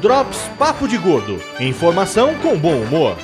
Drops 0.00 0.50
Papo 0.58 0.86
de 0.86 0.98
Gordo. 0.98 1.40
Informação 1.58 2.34
com 2.36 2.56
bom 2.56 2.82
humor. 2.82 3.16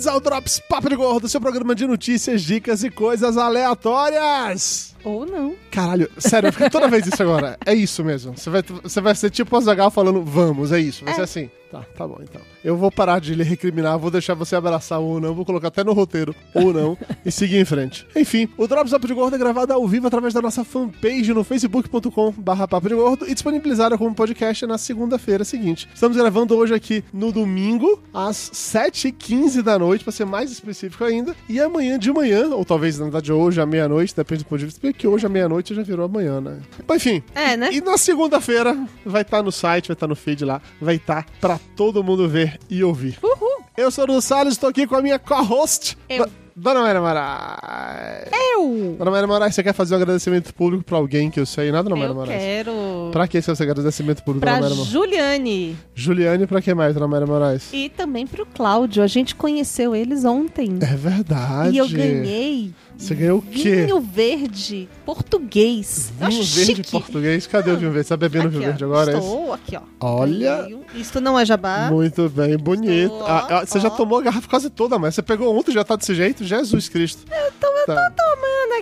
Bem-vindos 0.00 0.06
ao 0.06 0.20
Drops 0.20 0.60
Papo 0.68 0.88
de 0.88 0.96
Gordo, 0.96 1.28
seu 1.28 1.40
programa 1.40 1.74
de 1.74 1.86
notícias, 1.86 2.40
dicas 2.42 2.82
e 2.82 2.90
coisas 2.90 3.36
aleatórias. 3.36 4.94
Ou 5.04 5.26
não. 5.26 5.54
Caralho, 5.70 6.10
sério, 6.18 6.48
eu 6.48 6.52
fico 6.52 6.70
toda 6.70 6.88
vez 6.88 7.06
isso 7.06 7.22
agora. 7.22 7.58
É 7.66 7.74
isso 7.74 8.02
mesmo. 8.02 8.36
Você 8.36 8.48
vai, 8.48 8.62
você 8.62 9.00
vai 9.00 9.14
ser 9.14 9.30
tipo 9.30 9.54
o 9.54 9.58
Azagal 9.58 9.90
falando, 9.90 10.22
vamos, 10.24 10.72
é 10.72 10.80
isso. 10.80 11.04
Vai 11.04 11.12
É. 11.12 11.16
ser 11.16 11.22
assim. 11.22 11.50
Tá, 11.70 11.82
tá 11.96 12.06
bom 12.08 12.18
então. 12.20 12.40
Eu 12.64 12.76
vou 12.76 12.90
parar 12.90 13.20
de 13.20 13.32
lhe 13.34 13.44
recriminar, 13.44 13.96
vou 13.96 14.10
deixar 14.10 14.34
você 14.34 14.56
abraçar 14.56 14.98
ou 14.98 15.20
não, 15.20 15.32
vou 15.34 15.44
colocar 15.44 15.68
até 15.68 15.84
no 15.84 15.92
roteiro 15.92 16.34
ou 16.52 16.72
não 16.72 16.98
e 17.24 17.30
seguir 17.30 17.58
em 17.58 17.64
frente. 17.64 18.04
Enfim, 18.16 18.48
o 18.56 18.66
Drops 18.66 18.90
Papo 18.90 19.06
de 19.06 19.14
Gordo 19.14 19.36
é 19.36 19.38
gravado 19.38 19.72
ao 19.72 19.86
vivo 19.86 20.06
através 20.08 20.34
da 20.34 20.42
nossa 20.42 20.64
fanpage 20.64 21.32
no 21.32 21.44
facebook.com 21.44 22.32
barra 22.32 22.66
Papo 22.66 22.88
de 22.88 22.94
Gordo 22.96 23.24
e 23.28 23.34
disponibilizado 23.34 23.96
como 23.96 24.12
podcast 24.14 24.66
na 24.66 24.78
segunda-feira 24.78 25.44
seguinte. 25.44 25.88
Estamos 25.94 26.16
gravando 26.16 26.56
hoje 26.56 26.74
aqui 26.74 27.04
no 27.12 27.30
domingo, 27.30 28.02
às 28.12 28.50
7h15 28.52 29.62
da 29.62 29.78
noite, 29.78 30.02
pra 30.02 30.12
ser 30.12 30.24
mais 30.24 30.50
específico 30.50 31.04
ainda, 31.04 31.36
e 31.48 31.60
amanhã 31.60 31.98
de 31.98 32.12
manhã, 32.12 32.48
ou 32.48 32.64
talvez 32.64 32.98
na 32.98 33.04
verdade 33.04 33.32
hoje 33.32 33.60
à 33.60 33.66
meia-noite, 33.66 34.14
depende 34.16 34.42
do 34.42 34.46
ponto 34.48 34.58
de 34.58 34.64
vista, 34.66 34.80
porque 34.80 35.06
hoje 35.06 35.24
à 35.24 35.28
meia-noite 35.28 35.72
já 35.72 35.82
virou 35.82 36.04
amanhã, 36.06 36.40
né? 36.40 36.58
Mas 36.88 36.96
enfim, 37.06 37.22
É, 37.32 37.56
né? 37.56 37.70
e 37.72 37.80
na 37.80 37.96
segunda-feira 37.96 38.76
vai 39.06 39.22
estar 39.22 39.40
no 39.40 39.52
site, 39.52 39.86
vai 39.88 39.94
estar 39.94 40.08
no 40.08 40.16
feed 40.16 40.44
lá, 40.44 40.60
vai 40.80 40.96
estar 40.96 41.24
pra 41.40 41.59
todo 41.76 42.02
mundo 42.04 42.28
ver 42.28 42.58
e 42.68 42.82
ouvir. 42.84 43.18
Uhul. 43.22 43.64
Eu 43.76 43.90
sou 43.90 44.04
o 44.04 44.06
Dudu 44.06 44.20
Salles, 44.22 44.54
estou 44.54 44.68
aqui 44.68 44.86
com 44.86 44.96
a 44.96 45.02
minha 45.02 45.18
co-host, 45.18 45.96
Eu. 46.08 46.26
Do- 46.26 46.40
Dona 46.56 46.80
Maria 46.80 47.00
Moraes. 47.00 48.28
Eu! 48.32 48.96
Dona 48.98 49.10
Maria 49.10 49.26
Moraes, 49.26 49.54
você 49.54 49.62
quer 49.62 49.72
fazer 49.72 49.94
um 49.94 49.96
agradecimento 49.96 50.52
público 50.52 50.84
pra 50.84 50.98
alguém 50.98 51.30
que 51.30 51.40
eu 51.40 51.46
sei? 51.46 51.70
Nada, 51.72 51.84
Dona 51.84 51.96
Maria 51.96 52.10
Eu 52.10 52.14
Moraes? 52.14 52.38
quero. 52.42 52.72
Pra 53.10 53.26
que 53.28 53.38
esse 53.38 53.50
agradecimento 53.50 54.22
público, 54.22 54.40
Pra 54.46 54.58
Dona? 54.60 54.84
Juliane. 54.84 55.76
Juliane, 55.94 56.46
pra 56.46 56.60
que 56.62 56.72
mais, 56.74 56.94
Dona 56.94 57.06
Maria 57.08 57.26
Moraes? 57.26 57.68
E 57.72 57.88
também 57.88 58.26
pro 58.26 58.46
Cláudio. 58.46 59.02
A 59.02 59.06
gente 59.06 59.34
conheceu 59.34 59.94
eles 59.94 60.24
ontem. 60.24 60.78
É 60.80 60.94
verdade. 60.96 61.74
E 61.74 61.78
eu 61.78 61.88
ganhei 61.88 62.72
Você 62.96 63.14
ganhou 63.14 63.38
o 63.38 63.42
quê? 63.42 63.84
vinho 63.86 64.00
verde 64.00 64.88
português. 65.04 66.12
Eu 66.20 66.28
Vinho 66.28 66.42
verde 66.44 66.74
chique. 66.76 66.90
português? 66.90 67.46
Cadê 67.46 67.70
o 67.70 67.76
vinho 67.76 67.90
verde? 67.92 68.06
Você 68.08 68.14
tá 68.14 68.16
bebendo 68.16 68.48
Aqui, 68.48 68.56
vinho 68.56 68.62
ó. 68.62 68.66
verde 68.70 68.84
agora? 68.84 69.12
é? 69.12 69.18
Estou 69.18 69.52
aqui, 69.52 69.76
ó. 69.76 69.80
Olha. 70.00 70.68
Isto 70.94 71.20
não 71.20 71.38
é 71.38 71.44
jabá. 71.44 71.88
Muito 71.90 72.28
bem, 72.28 72.56
bonito. 72.56 73.12
Estou, 73.12 73.26
Ah, 73.26 73.46
ah, 73.50 73.66
você 73.66 73.78
já 73.80 73.88
ó. 73.88 73.90
tomou 73.90 74.18
a 74.18 74.22
garrafa 74.22 74.48
quase 74.48 74.68
toda, 74.70 74.98
mas 74.98 75.14
você 75.14 75.22
pegou 75.22 75.56
ontem 75.56 75.70
e 75.70 75.74
já 75.74 75.84
tá 75.84 75.96
desse 75.96 76.14
jeito? 76.14 76.44
Jesus 76.44 76.88
Cristo. 76.88 77.22
Eu 77.30 77.52
tô, 77.60 77.66
tá, 77.86 78.10
Tomando 78.10 78.29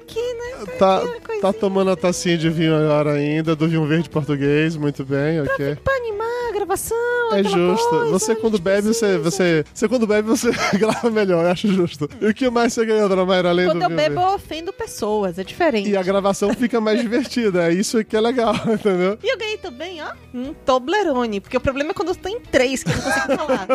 aqui, 0.09 0.35
né? 0.35 0.67
tá, 0.79 0.97
aquela 0.99 1.21
coisinha. 1.21 1.41
tá 1.43 1.53
tomando 1.53 1.91
a 1.91 1.97
tacinha 1.97 2.39
de 2.39 2.49
vinho 2.49 2.75
agora 2.75 3.13
ainda, 3.13 3.55
do 3.55 3.69
vinho 3.69 3.85
verde 3.87 4.09
português, 4.09 4.77
muito 4.77 5.05
bem, 5.05 5.41
ok. 5.43 5.77
Pra 5.77 5.95
animar 5.95 6.49
a 6.49 6.53
gravação. 6.53 6.97
É 7.33 7.43
justo. 7.45 7.89
coisa, 7.91 8.11
você 8.11 8.33
a 8.33 8.37
quando 8.37 8.57
gente 8.57 8.63
bebe, 8.65 8.83
você, 8.89 9.19
precisa. 9.19 9.19
você. 9.19 9.65
Você 9.75 9.89
quando 9.89 10.07
bebe, 10.07 10.29
você 10.29 10.51
grava 10.79 11.11
melhor, 11.11 11.45
eu 11.45 11.51
acho 11.51 11.69
justo. 11.69 12.09
E 12.21 12.27
o 12.27 12.35
que 12.35 12.49
mais 12.49 12.73
você 12.73 12.87
ganhou, 12.87 13.09
dona 13.09 13.25
Mayra, 13.25 13.51
além 13.51 13.67
Quando 13.67 13.79
do 13.79 13.85
eu 13.85 13.89
vinho 13.89 13.97
bebo, 14.01 14.15
verde? 14.17 14.31
eu 14.31 14.35
ofendo 14.37 14.73
pessoas. 14.73 15.39
É 15.39 15.45
diferente. 15.45 15.91
E 15.91 15.97
a 15.97 16.03
gravação 16.03 16.53
fica 16.55 16.81
mais 16.81 17.01
divertida, 17.03 17.69
é 17.69 17.73
isso 17.75 18.03
que 18.05 18.17
é 18.17 18.21
legal, 18.21 18.55
entendeu? 18.73 19.19
E 19.23 19.33
eu 19.33 19.39
ganhei 19.39 19.59
também, 19.59 20.03
ó, 20.03 20.13
um 20.35 20.55
Toblerone. 20.55 21.41
Porque 21.41 21.57
o 21.57 21.61
problema 21.61 21.91
é 21.91 21.95
quando 21.95 22.09
eu 22.09 22.17
tô 22.17 22.29
em 22.29 22.41
três, 22.41 22.83
que 22.83 22.91
eu 22.91 22.97
não 22.97 23.03
consigo 23.03 23.37
falar. 23.37 23.67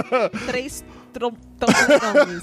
três 0.47 0.83
tro- 1.65 1.99
Toblerones. 1.99 2.41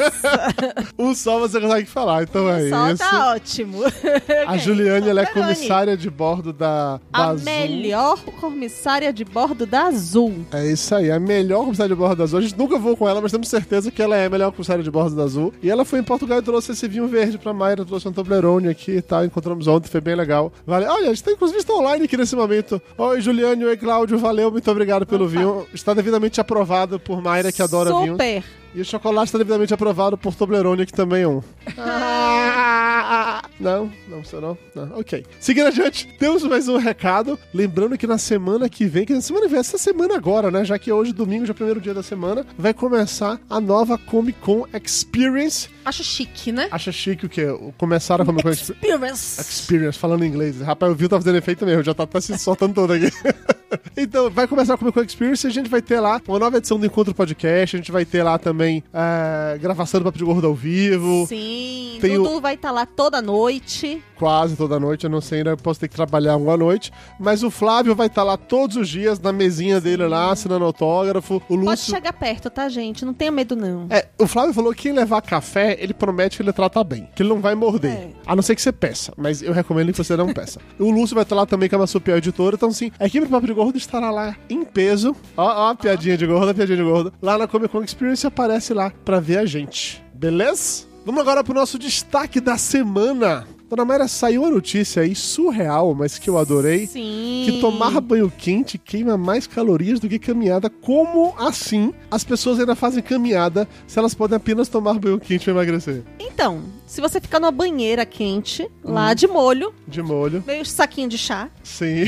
Um 0.98 1.14
só 1.14 1.38
você 1.38 1.60
consegue 1.60 1.86
falar, 1.88 2.22
então 2.25 2.48
é 2.48 2.69
Só 2.69 2.88
isso. 2.88 2.98
tá 2.98 3.32
ótimo. 3.34 3.78
A 4.47 4.56
Juliane, 4.56 5.08
ela 5.08 5.22
é 5.22 5.26
comissária 5.26 5.97
de 5.97 6.10
bordo 6.10 6.53
da, 6.53 6.97
da 6.97 7.00
A 7.12 7.28
Azul. 7.31 7.44
melhor 7.44 8.19
comissária 8.41 9.12
de 9.12 9.25
bordo 9.25 9.66
da 9.66 9.84
Azul. 9.84 10.34
É 10.53 10.66
isso 10.66 10.94
aí, 10.94 11.10
a 11.10 11.19
melhor 11.20 11.64
comissária 11.64 11.94
de 11.94 11.98
bordo 11.98 12.16
da 12.16 12.25
Azul. 12.25 12.38
A 12.38 12.42
gente 12.42 12.58
nunca 12.58 12.78
voou 12.78 12.97
com 12.97 13.08
ela, 13.08 13.20
mas 13.20 13.32
temos 13.32 13.48
certeza 13.48 13.91
que 13.91 14.03
ela 14.03 14.16
é 14.16 14.26
a 14.26 14.31
melhor 14.31 14.50
comissária 14.53 14.82
de 14.82 14.91
bordo 14.91 15.14
da 15.16 15.22
Azul. 15.25 15.52
E 15.62 15.70
ela 15.70 15.84
foi 15.84 15.98
em 15.98 16.02
Portugal 16.02 16.38
e 16.38 16.42
trouxe 16.42 16.72
esse 16.72 16.87
vinho 16.88 17.06
verde 17.08 17.38
pra 17.38 17.52
Mayra, 17.52 17.84
trouxe 17.84 18.08
um 18.08 18.12
Toblerone 18.12 18.69
aqui 18.69 18.92
e 18.92 19.02
tal. 19.02 19.25
Encontramos 19.25 19.66
ontem, 19.66 19.88
foi 19.88 20.00
bem 20.00 20.14
legal. 20.14 20.52
Vale. 20.66 20.87
Olha, 20.87 21.06
a 21.10 21.14
gente 21.14 21.22
tá 21.25 21.32
inclusive 21.32 21.58
está 21.60 21.75
online 21.75 22.04
aqui 22.04 22.16
nesse 22.16 22.34
momento. 22.37 22.81
Oi, 22.97 23.20
Juliane, 23.20 23.64
oi, 23.64 23.76
Cláudio, 23.76 24.19
valeu, 24.19 24.50
muito 24.50 24.70
obrigado 24.70 25.06
pelo 25.06 25.25
Opa. 25.26 25.32
vinho. 25.32 25.66
Está 25.72 25.94
devidamente 25.94 26.41
aprovado 26.41 26.98
por 27.00 27.20
Mayra, 27.22 27.52
que 27.52 27.62
adora 27.62 27.91
vinho. 27.91 28.12
Super. 28.12 28.44
E 28.75 28.81
o 28.81 28.84
chocolate 28.84 29.26
está 29.28 29.38
devidamente 29.38 29.75
aprovado 29.75 30.16
por 30.16 30.34
Toblerone, 30.34 30.86
que 30.86 30.92
também 30.92 31.22
é 31.22 31.28
um. 31.28 31.42
Não, 33.60 33.92
não 34.08 34.20
precisa 34.20 34.41
não. 34.41 34.56
não. 34.75 34.98
Ok. 34.98 35.26
Seguindo 35.38 35.66
adiante, 35.66 36.06
temos 36.19 36.42
mais 36.44 36.66
um 36.66 36.78
recado. 36.78 37.38
Lembrando 37.53 37.98
que 37.98 38.06
na 38.06 38.16
semana 38.16 38.70
que 38.70 38.86
vem, 38.86 39.04
que 39.04 39.12
na 39.12 39.20
semana 39.20 39.44
que 39.47 39.50
vem, 39.50 39.60
essa 39.60 39.76
semana 39.76 40.14
agora, 40.16 40.50
né? 40.50 40.64
Já 40.64 40.78
que 40.78 40.91
hoje, 40.91 41.12
domingo, 41.12 41.44
já 41.44 41.50
é 41.50 41.53
o 41.53 41.54
primeiro 41.54 41.78
dia 41.81 41.92
da 41.92 42.03
semana, 42.03 42.47
vai 42.56 42.72
começar 42.72 43.38
a 43.50 43.60
nova 43.60 43.98
Comic 43.98 44.38
Con 44.41 44.64
Experience. 44.72 45.69
Acho 45.84 46.02
chique, 46.02 46.50
né? 46.52 46.69
Acha 46.70 46.91
chique 46.91 47.26
o 47.26 47.28
quê? 47.28 47.47
O- 47.48 47.72
Começar 47.76 48.19
a 48.22 48.25
Comic 48.25 48.44
Con 48.44 48.48
Experience. 48.50 48.81
Experience. 48.82 49.41
Experience, 49.41 49.98
falando 49.98 50.25
em 50.25 50.28
inglês. 50.28 50.58
Rapaz, 50.62 50.91
o 50.92 50.94
Viu 50.94 51.08
tá 51.08 51.16
fazendo 51.19 51.37
efeito 51.37 51.66
mesmo, 51.66 51.82
já 51.82 51.92
tá, 51.92 52.06
tá 52.06 52.19
se 52.20 52.38
soltando 52.38 52.72
todo 52.75 52.94
aqui. 52.94 53.10
então, 53.97 54.31
vai 54.31 54.47
começar 54.47 54.75
a 54.75 54.76
Comic 54.78 54.94
Con 54.98 55.04
Experience 55.04 55.47
e 55.47 55.48
a 55.48 55.53
gente 55.53 55.69
vai 55.69 55.81
ter 55.82 56.00
lá 56.00 56.20
uma 56.26 56.38
nova 56.38 56.56
edição 56.58 56.78
do 56.78 56.86
Encontro 56.86 57.14
Podcast, 57.14 57.76
a 57.76 57.78
gente 57.78 57.92
vai 57.92 58.04
ter 58.04 58.22
lá 58.22 58.38
também 58.38 58.82
é, 58.92 59.58
gravação 59.58 60.00
do 60.00 60.04
Papo 60.04 60.19
de 60.19 60.25
Gordo 60.25 60.47
ao 60.47 60.54
vivo, 60.54 61.26
Sim, 61.26 61.98
Tem 62.00 62.19
o- 62.19 62.22
Dudu 62.22 62.41
vai 62.41 62.54
estar 62.54 62.70
lá 62.70 62.84
toda 62.86 63.20
noite. 63.22 64.03
Quase 64.20 64.54
toda 64.54 64.78
noite, 64.78 65.04
eu 65.04 65.10
não 65.10 65.22
sei 65.22 65.38
ainda, 65.38 65.50
eu 65.53 65.56
posso 65.56 65.81
ter 65.81 65.88
que 65.88 65.97
trabalhar 65.97 66.36
uma 66.36 66.54
noite, 66.54 66.92
mas 67.19 67.42
o 67.42 67.50
Flávio 67.50 67.94
vai 67.94 68.06
estar 68.06 68.22
lá 68.22 68.36
todos 68.36 68.76
os 68.76 68.86
dias 68.86 69.19
na 69.19 69.32
mesinha 69.32 69.81
dele 69.81 70.06
lá, 70.06 70.31
assinando 70.31 70.62
autógrafo, 70.66 71.36
o 71.36 71.41
Pode 71.41 71.62
Lúcio... 71.62 71.94
chegar 71.94 72.12
perto, 72.12 72.50
tá, 72.50 72.69
gente? 72.69 73.03
Não 73.03 73.14
tenha 73.14 73.31
medo, 73.31 73.56
não. 73.56 73.86
É, 73.88 74.08
o 74.19 74.26
Flávio 74.26 74.53
falou 74.53 74.75
que 74.75 74.82
quem 74.82 74.92
levar 74.92 75.22
café, 75.22 75.75
ele 75.81 75.94
promete 75.94 76.36
que 76.36 76.42
ele 76.42 76.53
trata 76.53 76.84
bem, 76.84 77.08
que 77.16 77.22
ele 77.22 77.31
não 77.31 77.41
vai 77.41 77.54
morder. 77.54 77.92
É. 77.92 78.10
A 78.26 78.36
não 78.36 78.42
ser 78.42 78.54
que 78.54 78.60
você 78.60 78.70
peça, 78.70 79.10
mas 79.16 79.41
eu 79.41 79.54
recomendo 79.54 79.91
que 79.91 79.97
você 79.97 80.14
não 80.14 80.34
peça. 80.34 80.60
o 80.78 80.91
Lúcio 80.91 81.14
vai 81.14 81.22
estar 81.22 81.34
lá 81.34 81.47
também, 81.47 81.66
que 81.66 81.75
é 81.75 81.78
uma 81.78 81.87
super 81.87 82.19
editora, 82.19 82.56
então 82.56 82.70
sim, 82.70 82.92
a 83.00 83.06
equipe 83.06 83.25
do 83.25 83.31
Papo 83.31 83.47
de 83.47 83.54
Gordo 83.54 83.78
estará 83.78 84.10
lá 84.10 84.37
em 84.50 84.66
peso. 84.66 85.16
Ó, 85.34 85.47
ó, 85.47 85.70
a 85.70 85.75
piadinha 85.75 86.19
de 86.19 86.26
gordo, 86.26 86.50
a 86.50 86.54
piadinha 86.54 86.76
de 86.76 86.84
gordo. 86.84 87.10
Lá 87.22 87.38
na 87.38 87.47
Comic 87.47 87.72
Con 87.72 87.82
Experience 87.82 88.26
aparece 88.26 88.75
lá 88.75 88.92
pra 89.02 89.19
ver 89.19 89.38
a 89.38 89.47
gente. 89.47 90.04
Beleza? 90.12 90.91
Vamos 91.06 91.22
agora 91.22 91.42
pro 91.42 91.54
nosso 91.54 91.78
destaque 91.78 92.41
da 92.41 92.58
semana. 92.58 93.47
Dona 93.70 93.84
Mayra, 93.84 94.08
saiu 94.08 94.44
a 94.44 94.50
notícia 94.50 95.03
aí 95.03 95.14
surreal, 95.14 95.94
mas 95.94 96.19
que 96.19 96.28
eu 96.28 96.36
adorei. 96.36 96.88
Sim. 96.88 97.42
Que 97.47 97.60
tomar 97.60 98.00
banho 98.00 98.28
quente 98.36 98.76
queima 98.76 99.16
mais 99.16 99.47
calorias 99.47 100.00
do 100.00 100.08
que 100.08 100.19
caminhada. 100.19 100.69
Como 100.69 101.32
assim 101.38 101.94
as 102.10 102.25
pessoas 102.25 102.58
ainda 102.58 102.75
fazem 102.75 103.00
caminhada 103.00 103.69
se 103.86 103.97
elas 103.97 104.12
podem 104.12 104.36
apenas 104.36 104.66
tomar 104.69 104.98
banho 104.98 105.20
quente 105.20 105.44
pra 105.44 105.53
emagrecer? 105.53 106.03
Então, 106.19 106.64
se 106.84 107.00
você 107.00 107.20
ficar 107.20 107.38
numa 107.38 107.53
banheira 107.53 108.04
quente, 108.04 108.64
Hum. 108.84 108.92
lá 108.92 109.14
de 109.14 109.28
molho, 109.28 109.72
De 109.87 110.02
molho. 110.02 110.42
meio 110.44 110.66
saquinho 110.66 111.08
de 111.08 111.16
chá, 111.16 111.48
Sim. 111.62 112.06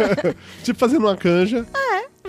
tipo 0.64 0.78
fazendo 0.78 1.02
uma 1.04 1.16
canja, 1.16 1.66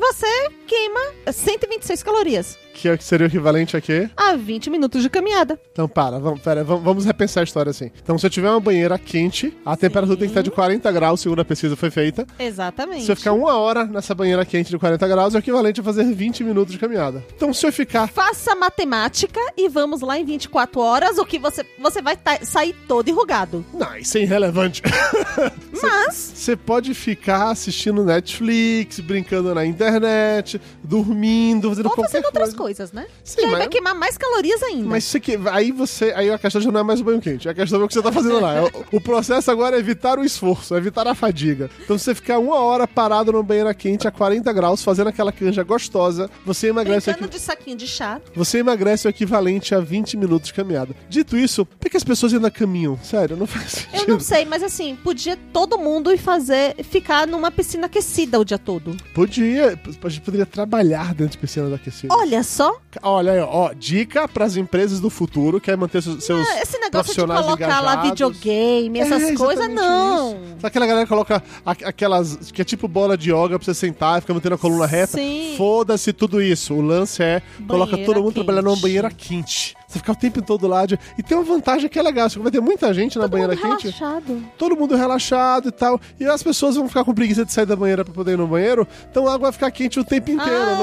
você 0.07 0.49
queima 0.67 0.99
126 1.31 2.03
calorias 2.03 2.57
que 2.75 2.89
é 2.89 2.93
o 2.93 2.97
que 2.97 3.03
seria 3.03 3.25
o 3.25 3.29
equivalente 3.29 3.77
a 3.77 3.81
quê? 3.81 4.09
a 4.15 4.35
20 4.35 4.69
minutos 4.69 5.01
de 5.01 5.09
caminhada. 5.09 5.59
Então, 5.71 5.87
para, 5.87 6.19
vamos, 6.19 6.41
pera, 6.41 6.63
vamos, 6.63 6.83
vamos 6.83 7.05
repensar 7.05 7.41
a 7.41 7.43
história 7.43 7.69
assim. 7.69 7.89
Então, 8.03 8.17
se 8.17 8.25
eu 8.25 8.29
tiver 8.29 8.49
uma 8.49 8.59
banheira 8.59 8.99
quente, 8.99 9.55
a 9.65 9.77
temperatura 9.77 10.17
tem 10.17 10.27
que 10.27 10.31
estar 10.31 10.41
de 10.41 10.51
40 10.51 10.91
graus, 10.91 11.21
segundo 11.21 11.39
a 11.39 11.45
pesquisa 11.45 11.75
foi 11.75 11.89
feita. 11.89 12.27
Exatamente. 12.37 13.05
Se 13.05 13.11
eu 13.11 13.15
ficar 13.15 13.31
uma 13.31 13.55
hora 13.57 13.85
nessa 13.85 14.13
banheira 14.13 14.45
quente 14.45 14.69
de 14.69 14.77
40 14.77 15.07
graus, 15.07 15.33
é 15.33 15.37
o 15.37 15.39
equivalente 15.39 15.79
a 15.79 15.83
fazer 15.83 16.03
20 16.03 16.43
minutos 16.43 16.73
de 16.73 16.79
caminhada. 16.79 17.23
Então, 17.35 17.53
se 17.53 17.65
eu 17.65 17.71
ficar 17.71 18.07
Faça 18.07 18.53
matemática 18.55 19.39
e 19.57 19.69
vamos 19.69 20.01
lá 20.01 20.19
em 20.19 20.25
24 20.25 20.79
horas, 20.79 21.17
o 21.17 21.25
que 21.25 21.39
você, 21.39 21.65
você 21.79 22.01
vai 22.01 22.17
sair 22.43 22.75
todo 22.87 23.07
enrugado. 23.07 23.65
Não, 23.73 23.97
isso 23.97 24.17
é 24.17 24.21
irrelevante. 24.21 24.81
Mas, 25.81 26.31
Você 26.35 26.55
pode 26.55 26.93
ficar 26.93 27.49
assistindo 27.51 28.03
Netflix, 28.03 28.99
brincando 28.99 29.53
na 29.53 29.65
internet, 29.65 30.59
dormindo, 30.85 31.69
fazendo 31.69 31.85
ou 31.87 31.91
qualquer 31.91 32.09
fazendo 32.11 32.25
outras 32.25 32.53
coisa. 32.53 32.57
coisas, 32.57 32.91
né? 32.91 33.05
Sim, 33.23 33.37
que 33.37 33.45
mas- 33.47 33.57
vai 33.59 33.67
queimar 33.67 33.95
mais 33.95 34.17
calorias 34.17 34.61
ainda. 34.63 34.87
Mas 34.87 35.03
isso 35.05 35.17
aqui, 35.17 35.37
aí 35.51 35.71
você. 35.71 36.13
Aí 36.15 36.29
a 36.31 36.37
questão 36.37 36.61
já 36.61 36.71
não 36.71 36.79
é 36.79 36.83
mais 36.83 37.01
o 37.01 37.03
banho 37.03 37.19
quente. 37.21 37.47
A 37.49 37.53
questão 37.53 37.81
é 37.81 37.83
o 37.83 37.87
que 37.87 37.93
você 37.93 38.01
tá 38.01 38.11
fazendo 38.11 38.39
lá. 38.39 38.63
O, 38.91 38.97
o 38.97 39.01
processo 39.01 39.49
agora 39.51 39.75
é 39.75 39.79
evitar 39.79 40.17
o 40.19 40.23
esforço, 40.23 40.73
é 40.75 40.77
evitar 40.77 41.07
a 41.07 41.15
fadiga. 41.15 41.69
Então, 41.83 41.97
você 41.97 42.13
ficar 42.15 42.39
uma 42.39 42.57
hora 42.59 42.87
parado 42.87 43.31
no 43.31 43.43
banheiro 43.43 43.73
quente 43.75 44.07
a 44.07 44.11
40 44.11 44.51
graus, 44.53 44.83
fazendo 44.83 45.07
aquela 45.07 45.31
canja 45.31 45.63
gostosa, 45.63 46.29
você 46.45 46.67
emagrece 46.67 47.07
Brincando 47.11 47.25
aqui. 47.25 47.37
de 47.37 47.41
saquinho 47.43 47.77
de 47.77 47.87
chá. 47.87 48.21
Você 48.35 48.59
emagrece 48.59 49.07
o 49.07 49.09
equivalente 49.09 49.73
a 49.73 49.79
20 49.79 50.17
minutos 50.17 50.47
de 50.47 50.53
caminhada. 50.53 50.95
Dito 51.09 51.37
isso, 51.37 51.65
por 51.65 51.89
que 51.89 51.97
as 51.97 52.03
pessoas 52.03 52.33
ainda 52.33 52.51
caminham? 52.51 52.97
Sério, 53.03 53.35
não 53.35 53.47
faz 53.47 53.71
sentido. 53.71 54.01
Eu 54.03 54.07
não 54.15 54.19
sei, 54.19 54.45
mas 54.45 54.61
assim, 54.63 54.95
podia 55.03 55.37
todo 55.51 55.77
mundo 55.77 56.11
ir 56.11 56.17
fazer, 56.17 56.75
ficar 56.83 57.27
numa 57.27 57.49
piscina 57.51 57.87
aquecida 57.87 58.39
o 58.39 58.45
dia 58.45 58.57
todo. 58.59 58.95
Podia, 59.13 59.79
a 60.03 60.09
gente 60.09 60.21
poderia 60.21 60.45
trabalhar 60.45 60.74
dentro 61.13 61.27
de 61.29 61.37
piscinas 61.37 61.71
aquecidas. 61.73 62.15
Olha 62.17 62.43
só, 62.43 62.75
Olha 63.01 63.31
aí, 63.33 63.39
ó, 63.39 63.73
dica 63.73 64.27
pras 64.27 64.55
empresas 64.57 64.99
do 64.99 65.09
futuro 65.09 65.59
que 65.59 65.65
quer 65.65 65.77
manter 65.77 66.01
seus, 66.01 66.23
seus 66.23 66.47
Ah, 66.47 66.61
esse 66.61 66.77
negócio 66.79 67.13
de 67.13 67.19
colocar 67.21 67.81
lá 67.81 67.93
engajados. 67.93 68.09
videogame, 68.09 68.99
essas 68.99 69.23
É, 69.23 69.35
coisas, 69.35 69.69
não. 69.69 70.29
isso. 70.31 70.37
Sabe 70.55 70.67
aquela 70.67 70.85
galera 70.87 71.05
que 71.05 71.09
coloca 71.09 71.43
aquelas. 71.65 72.51
que 72.51 72.61
é 72.61 72.65
tipo 72.65 72.87
bola 72.87 73.17
de 73.17 73.31
yoga 73.31 73.59
pra 73.59 73.65
você 73.65 73.73
sentar 73.73 74.17
e 74.17 74.21
ficar 74.21 74.33
mantendo 74.33 74.55
a 74.55 74.57
coluna 74.57 74.85
reta? 74.85 75.17
Sim. 75.17 75.55
Foda-se 75.57 76.13
tudo 76.13 76.41
isso. 76.41 76.73
O 76.73 76.81
lance 76.81 77.21
é 77.21 77.41
coloca 77.67 77.91
Banheira 77.91 78.13
todo 78.13 78.23
mundo 78.23 78.33
trabalhando 78.33 78.65
numa 78.65 78.73
quente. 78.75 78.81
banheira 78.83 79.11
quente. 79.11 79.74
Você 79.95 79.99
ficar 79.99 80.11
o 80.11 80.15
tempo 80.15 80.41
todo 80.41 80.67
lá. 80.67 80.85
De... 80.85 80.99
E 81.17 81.23
tem 81.23 81.37
uma 81.37 81.43
vantagem 81.43 81.89
que 81.89 81.97
é 81.97 82.01
legal. 82.03 82.29
Você 82.29 82.37
vai 82.39 82.51
ter 82.51 82.59
muita 82.59 82.93
gente 82.93 83.15
na 83.17 83.23
Todo 83.23 83.31
banheira 83.31 83.55
mundo 83.55 83.77
quente. 83.77 83.97
relaxado. 83.97 84.43
Todo 84.57 84.75
mundo 84.75 84.95
relaxado 84.95 85.69
e 85.69 85.71
tal. 85.71 85.99
E 86.19 86.25
as 86.25 86.43
pessoas 86.43 86.75
vão 86.75 86.87
ficar 86.87 87.03
com 87.05 87.13
preguiça 87.13 87.45
de 87.45 87.53
sair 87.53 87.65
da 87.65 87.75
banheira 87.75 88.03
pra 88.03 88.13
poder 88.13 88.33
ir 88.33 88.37
no 88.37 88.47
banheiro. 88.47 88.85
Então 89.09 89.25
a 89.27 89.33
água 89.33 89.45
vai 89.45 89.51
ficar 89.53 89.71
quente 89.71 89.99
o 89.99 90.03
tempo 90.03 90.31
inteiro. 90.31 90.53
Não 90.53 90.77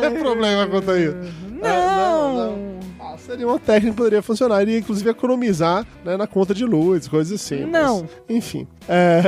vai 0.00 0.10
ter 0.10 0.18
problema 0.20 0.66
quanto 0.66 0.90
a 0.90 0.98
isso. 0.98 1.16
Não. 1.62 1.68
Ah, 2.76 2.79
seria 3.30 3.46
uma 3.46 3.58
técnica 3.60 3.92
que 3.92 3.96
poderia 3.96 4.22
funcionar. 4.22 4.60
Iria, 4.62 4.78
inclusive, 4.78 5.08
economizar 5.08 5.86
né, 6.04 6.16
na 6.16 6.26
conta 6.26 6.52
de 6.52 6.64
luz, 6.64 7.06
coisas 7.06 7.40
assim. 7.40 7.64
mas, 7.64 7.70
Não. 7.70 8.08
enfim. 8.28 8.66
É... 8.88 9.22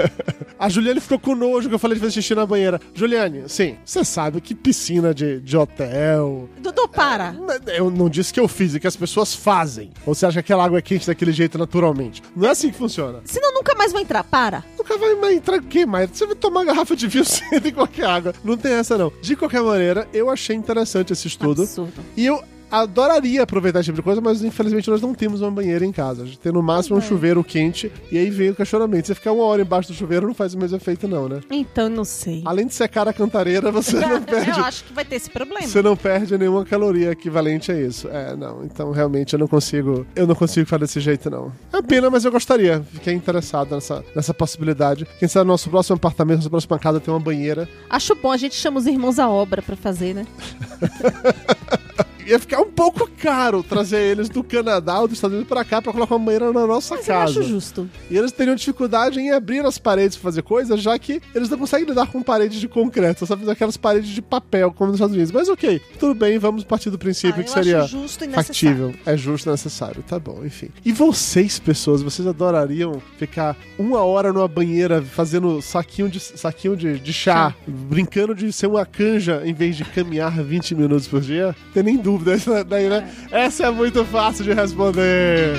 a 0.58 0.68
Juliane 0.68 0.98
ficou 0.98 1.18
com 1.18 1.34
nojo 1.34 1.68
que 1.68 1.74
eu 1.74 1.78
falei 1.78 1.96
de 1.96 2.00
fazer 2.00 2.12
xixi 2.12 2.34
na 2.34 2.46
banheira. 2.46 2.80
Juliane, 2.94 3.44
sim, 3.48 3.76
você 3.84 4.02
sabe 4.02 4.40
que 4.40 4.54
piscina 4.54 5.12
de, 5.12 5.40
de 5.40 5.56
hotel... 5.56 6.48
Dudu, 6.58 6.88
para. 6.88 7.36
Eu 7.66 7.90
não 7.90 8.08
disse 8.08 8.32
que 8.32 8.40
eu 8.40 8.48
fiz, 8.48 8.74
é 8.74 8.80
que 8.80 8.86
as 8.86 8.96
pessoas 8.96 9.34
fazem. 9.34 9.90
Ou 10.06 10.14
você 10.14 10.24
acha 10.24 10.34
que 10.34 10.52
aquela 10.52 10.64
água 10.64 10.78
é 10.78 10.82
quente 10.82 11.06
daquele 11.06 11.32
jeito 11.32 11.58
naturalmente? 11.58 12.22
Não 12.34 12.48
é 12.48 12.52
assim 12.52 12.70
que 12.70 12.78
funciona. 12.78 13.20
Senão 13.24 13.52
nunca 13.52 13.74
mais 13.74 13.92
vou 13.92 14.00
entrar, 14.00 14.24
para. 14.24 14.64
Nunca 14.78 14.96
vai 14.96 15.14
mais 15.16 15.36
entrar 15.36 15.56
aqui, 15.56 15.84
mas 15.84 16.10
você 16.12 16.26
vai 16.26 16.34
tomar 16.34 16.64
garrafa 16.64 16.96
de 16.96 17.06
vinho 17.08 17.24
cedo 17.26 17.68
em 17.68 17.72
qualquer 17.72 18.06
água. 18.06 18.32
Não 18.42 18.56
tem 18.56 18.72
essa, 18.72 18.96
não. 18.96 19.12
De 19.20 19.36
qualquer 19.36 19.62
maneira, 19.62 20.08
eu 20.14 20.30
achei 20.30 20.56
interessante 20.56 21.12
esse 21.12 21.28
estudo. 21.28 21.62
Absurdo. 21.62 21.92
E 22.16 22.24
eu 22.24 22.42
adoraria 22.70 23.42
aproveitar 23.42 23.80
esse 23.80 23.86
tipo 23.86 23.96
de 23.96 24.02
coisa, 24.02 24.20
mas 24.20 24.42
infelizmente 24.42 24.90
nós 24.90 25.00
não 25.00 25.14
temos 25.14 25.40
uma 25.40 25.50
banheira 25.50 25.84
em 25.84 25.92
casa. 25.92 26.22
A 26.22 26.26
gente 26.26 26.38
tem 26.38 26.52
no 26.52 26.62
máximo 26.62 26.96
um 26.96 27.00
chuveiro 27.00 27.42
quente 27.42 27.90
e 28.10 28.18
aí 28.18 28.30
vem 28.30 28.50
o 28.50 28.54
questionamento. 28.54 29.06
Você 29.06 29.14
ficar 29.14 29.32
uma 29.32 29.44
hora 29.44 29.62
embaixo 29.62 29.88
do 29.88 29.94
chuveiro 29.94 30.26
não 30.26 30.34
faz 30.34 30.54
o 30.54 30.58
mesmo 30.58 30.76
efeito, 30.76 31.06
não, 31.08 31.28
né? 31.28 31.40
Então, 31.50 31.88
não 31.88 32.04
sei. 32.04 32.42
Além 32.44 32.66
de 32.66 32.74
secar 32.74 33.08
a 33.08 33.12
cantareira, 33.12 33.70
você 33.70 33.98
não 34.00 34.22
perde. 34.22 34.50
Eu 34.50 34.64
acho 34.64 34.84
que 34.84 34.92
vai 34.92 35.04
ter 35.04 35.16
esse 35.16 35.30
problema. 35.30 35.66
Você 35.66 35.82
não 35.82 35.96
perde 35.96 36.36
nenhuma 36.36 36.64
caloria 36.64 37.10
equivalente 37.10 37.70
a 37.70 37.80
isso. 37.80 38.08
É, 38.08 38.34
não. 38.36 38.64
Então, 38.64 38.90
realmente, 38.90 39.32
eu 39.34 39.38
não 39.38 39.48
consigo. 39.48 40.06
Eu 40.14 40.26
não 40.26 40.34
consigo 40.34 40.68
fazer 40.68 40.84
desse 40.84 41.00
jeito, 41.00 41.30
não. 41.30 41.52
É 41.72 41.80
pena, 41.82 42.10
mas 42.10 42.24
eu 42.24 42.32
gostaria. 42.32 42.82
Fiquei 42.92 43.14
interessado 43.14 43.74
nessa, 43.74 44.04
nessa 44.14 44.34
possibilidade. 44.34 45.06
Quem 45.18 45.28
sabe 45.28 45.46
no 45.46 45.52
nosso 45.52 45.70
próximo 45.70 45.96
apartamento, 45.96 46.38
nossa 46.38 46.50
próxima 46.50 46.78
casa, 46.78 47.00
tem 47.00 47.12
uma 47.12 47.20
banheira. 47.20 47.68
Acho 47.88 48.14
bom, 48.14 48.30
a 48.30 48.36
gente 48.36 48.54
chama 48.54 48.78
os 48.78 48.86
irmãos 48.86 49.18
à 49.18 49.28
obra 49.28 49.62
pra 49.62 49.76
fazer, 49.76 50.14
né? 50.14 50.26
Ia 52.26 52.38
ficar 52.38 52.60
um 52.60 52.70
pouco 52.70 53.08
caro 53.18 53.62
trazer 53.62 54.00
eles 54.00 54.28
do 54.28 54.42
Canadá 54.42 55.00
ou 55.00 55.08
dos 55.08 55.18
Estados 55.18 55.34
Unidos 55.34 55.48
pra 55.48 55.64
cá 55.64 55.80
pra 55.82 55.92
colocar 55.92 56.14
uma 56.16 56.24
banheira 56.24 56.52
na 56.52 56.66
nossa 56.66 56.96
Mas 56.96 57.08
eu 57.08 57.14
casa. 57.14 57.40
acho 57.40 57.42
justo. 57.48 57.88
E 58.10 58.16
eles 58.16 58.32
teriam 58.32 58.54
dificuldade 58.56 59.20
em 59.20 59.30
abrir 59.30 59.64
as 59.64 59.78
paredes 59.78 60.16
pra 60.16 60.24
fazer 60.30 60.42
coisas, 60.42 60.80
já 60.80 60.98
que 60.98 61.20
eles 61.34 61.48
não 61.48 61.58
conseguem 61.58 61.86
lidar 61.88 62.06
com 62.06 62.22
paredes 62.22 62.60
de 62.60 62.68
concreto, 62.68 63.20
só 63.20 63.26
sabem 63.26 63.48
aquelas 63.50 63.76
paredes 63.76 64.10
de 64.10 64.22
papel, 64.22 64.72
como 64.72 64.88
nos 64.90 64.96
Estados 64.96 65.14
Unidos. 65.14 65.32
Mas 65.32 65.48
ok, 65.48 65.80
tudo 65.98 66.14
bem, 66.14 66.38
vamos 66.38 66.64
partir 66.64 66.90
do 66.90 66.98
princípio 66.98 67.40
Ah, 67.40 67.44
que 67.44 67.50
eu 67.50 67.54
seria 67.54 67.82
justo 67.82 68.24
e 68.24 68.26
necessário. 68.28 68.32
factível. 68.46 68.94
É 69.06 69.16
justo 69.16 69.48
e 69.48 69.52
necessário, 69.52 70.02
tá 70.06 70.18
bom, 70.18 70.42
enfim. 70.44 70.68
E 70.84 70.92
vocês, 70.92 71.58
pessoas, 71.58 72.02
vocês 72.02 72.26
adorariam 72.26 73.00
ficar 73.18 73.56
uma 73.78 74.00
hora 74.00 74.32
numa 74.32 74.48
banheira 74.48 75.02
fazendo 75.02 75.60
saquinho 75.60 76.08
de, 76.08 76.20
saquinho 76.20 76.76
de, 76.76 76.98
de 76.98 77.12
chá, 77.12 77.34
Chá. 77.50 77.54
brincando 77.66 78.34
de 78.34 78.52
ser 78.52 78.66
uma 78.66 78.84
canja 78.86 79.42
em 79.44 79.52
vez 79.52 79.76
de 79.76 79.84
caminhar 79.84 80.32
20 80.42 80.74
minutos 80.74 81.06
por 81.08 81.20
dia? 81.20 81.54
Tem 81.72 81.82
nem 81.82 81.96
dúvida, 81.96 82.13
essa 82.30 82.64
daí, 82.64 82.88
né? 82.88 83.08
Essa 83.30 83.66
é 83.66 83.70
muito 83.70 84.04
fácil 84.04 84.44
de 84.44 84.52
responder. 84.52 85.54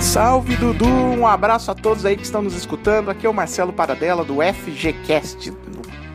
Salve 0.00 0.54
Dudu, 0.54 0.86
um 0.86 1.26
abraço 1.26 1.72
a 1.72 1.74
todos 1.74 2.06
aí 2.06 2.16
que 2.16 2.22
estão 2.22 2.40
nos 2.40 2.54
escutando. 2.54 3.10
Aqui 3.10 3.26
é 3.26 3.28
o 3.28 3.34
Marcelo 3.34 3.72
Paradela 3.72 4.24
do 4.24 4.36
FGCast, 4.36 5.52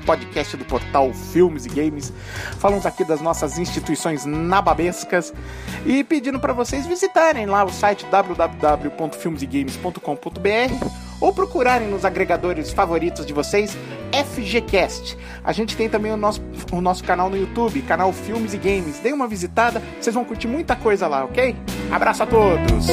podcast 0.09 0.57
do 0.57 0.65
portal 0.65 1.13
Filmes 1.13 1.67
e 1.67 1.69
Games. 1.69 2.11
Falamos 2.57 2.87
aqui 2.87 3.05
das 3.05 3.21
nossas 3.21 3.59
instituições 3.59 4.25
nababescas 4.25 5.31
e 5.85 6.03
pedindo 6.03 6.39
para 6.39 6.51
vocês 6.51 6.87
visitarem 6.87 7.45
lá 7.45 7.63
o 7.63 7.69
site 7.69 8.07
www.filmesegames.com.br 8.07 10.85
ou 11.21 11.31
procurarem 11.31 11.89
nos 11.89 12.05
agregadores 12.05 12.71
favoritos 12.71 13.23
de 13.23 13.33
vocês 13.33 13.77
FGCast. 14.11 15.15
A 15.43 15.51
gente 15.51 15.77
tem 15.77 15.87
também 15.87 16.11
o 16.11 16.17
nosso, 16.17 16.41
o 16.71 16.81
nosso 16.81 17.03
canal 17.03 17.29
no 17.29 17.37
YouTube, 17.37 17.79
canal 17.83 18.11
Filmes 18.11 18.55
e 18.55 18.57
Games. 18.57 18.97
Dê 18.97 19.13
uma 19.13 19.27
visitada, 19.27 19.79
vocês 20.01 20.15
vão 20.15 20.25
curtir 20.25 20.47
muita 20.47 20.75
coisa 20.75 21.07
lá, 21.07 21.23
ok? 21.23 21.55
Abraço 21.91 22.23
a 22.23 22.25
todos! 22.25 22.87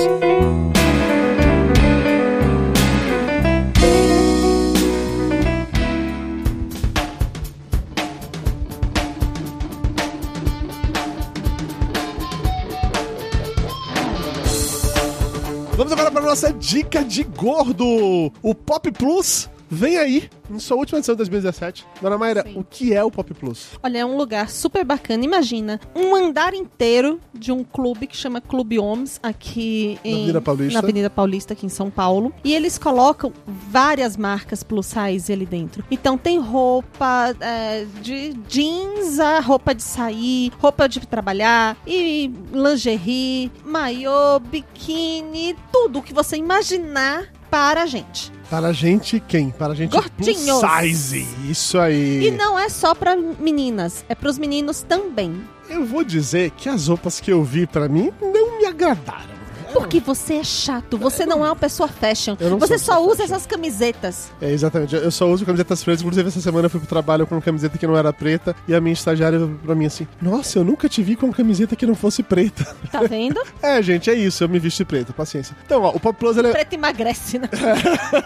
Vamos 15.77 15.93
agora 15.93 16.11
para 16.11 16.25
nossa 16.25 16.51
dica 16.51 17.05
de 17.05 17.23
gordo. 17.23 18.33
O 18.43 18.55
Pop 18.55 18.91
Plus 18.93 19.47
vem 19.69 19.99
aí, 19.99 20.29
em 20.51 20.59
sua 20.59 20.77
última 20.77 20.99
edição 20.99 21.15
de 21.15 21.19
2017. 21.19 21.87
Dona 22.01 22.19
Mayra, 22.19 22.43
Sim. 22.43 22.55
o 22.57 22.65
que 22.65 22.95
é 22.95 23.03
o 23.03 23.11
Pop 23.11 23.33
Plus? 23.35 23.71
Olha, 23.83 23.99
é 23.99 24.05
um 24.07 24.17
lugar 24.17 24.49
super 24.51 24.85
bacana. 24.85 25.25
Imagina, 25.25 25.81
um 25.95 26.15
andar 26.15 26.55
inteiro 26.55 27.21
de 27.35 27.53
um 27.53 27.65
clube 27.65 28.07
que 28.07 28.17
chama 28.17 28.41
Clube 28.41 28.79
Homes, 28.79 29.19
aqui 29.23 29.99
Na 30.05 30.11
em, 30.11 30.15
Avenida 30.15 30.41
Paulista. 30.41 30.73
na 30.73 30.79
Avenida 30.79 31.11
Paulista, 31.11 31.53
aqui 31.53 31.67
em 31.67 31.71
São 31.71 31.91
Paulo. 31.91 32.33
E 32.45 32.55
eles 32.55 32.79
colocam 32.79 33.33
várias 33.47 34.17
marcas 34.17 34.63
plus 34.63 34.87
size 34.87 35.33
ali 35.33 35.47
dentro. 35.47 35.85
Então 35.91 36.17
tem 36.17 36.39
roupa 36.39 37.35
é, 37.41 37.87
de 38.03 38.33
jeans, 38.49 39.19
a 39.19 39.41
roupa 39.41 39.75
de 39.75 39.83
sair, 39.83 40.53
roupa 40.59 40.89
de 40.89 41.01
trabalhar, 41.07 41.77
e 41.87 42.33
lingerie, 42.53 43.51
maiô, 43.65 44.39
biquíni, 44.41 45.57
tudo 45.73 46.03
que 46.03 46.13
você 46.13 46.37
imaginar 46.37 47.36
para 47.51 47.83
a 47.83 47.87
gente. 47.87 48.33
Para 48.49 48.69
a 48.69 48.73
gente 48.73 49.19
quem? 49.21 49.51
Para 49.51 49.73
a 49.73 49.77
gente 49.77 49.91
Gordinhos. 49.91 50.61
plus 50.61 50.81
size. 50.83 51.27
Isso 51.51 51.79
aí. 51.79 52.27
E 52.29 52.31
não 52.31 52.59
é 52.59 52.69
só 52.69 52.95
para 52.95 53.17
meninas, 53.17 54.05
é 54.09 54.15
para 54.15 54.29
os 54.29 54.39
meninos 54.39 54.83
também. 54.83 55.43
Eu 55.69 55.85
vou 55.85 56.05
dizer 56.05 56.53
que 56.53 56.69
as 56.69 56.87
roupas 56.87 57.19
que 57.19 57.33
eu 57.33 57.43
vi 57.43 57.67
pra 57.67 57.89
mim 57.89 58.13
não 58.21 58.59
me 58.59 58.67
agradaram. 58.67 59.36
Porque 59.79 60.01
você 60.01 60.35
é 60.35 60.45
chato, 60.45 60.97
você 60.97 61.27
não 61.27 61.45
é 61.45 61.49
uma 61.49 61.57
pessoa 61.57 61.89
fashion. 61.89 62.37
Você 62.59 62.79
só 62.79 63.05
usa 63.05 63.25
essas 63.25 63.47
camisetas. 63.47 64.33
É, 64.41 64.51
exatamente. 64.51 64.95
Eu 64.95 65.11
só 65.11 65.29
uso 65.29 65.45
camisetas 65.45 65.83
pretas. 65.83 66.03
Inclusive, 66.03 66.29
essa 66.29 66.41
semana 66.41 66.67
eu 66.67 66.71
fui 66.71 66.81
pro 66.81 66.89
trabalho 66.89 67.27
com 67.27 67.35
uma 67.35 67.43
camiseta 67.43 67.77
que 67.79 67.87
não 67.87 67.97
era 67.97 68.13
preta. 68.13 68.55
E 68.67 68.75
a 68.75 68.81
minha 68.81 68.93
estagiária 68.93 69.39
veio 69.39 69.61
pra 69.65 69.75
mim 69.75 69.87
assim: 69.87 70.07
Nossa, 70.21 70.59
eu 70.59 70.65
nunca 70.65 70.89
te 70.89 71.03
vi 71.03 71.17
com 71.17 71.27
uma 71.27 71.35
camiseta 71.35 71.77
que 71.77 71.87
não 71.87 71.95
fosse 71.95 72.23
preta. 72.23 72.65
Tá 72.91 73.03
vendo? 73.03 73.41
é, 73.63 73.83
gente, 73.83 74.11
é 74.11 74.15
isso. 74.15 74.43
Eu 74.45 74.49
me 74.49 74.59
visto 74.59 74.79
de 74.79 74.85
preto. 74.85 75.13
Paciência. 75.13 75.57
Então, 75.65 75.83
ó, 75.83 75.91
o 75.91 76.01
Pop 76.01 76.19
Plus, 76.19 76.37
ele 76.37 76.49
é. 76.49 76.53
Preto 76.53 76.73
emagrece, 76.73 77.39
né? 77.39 77.49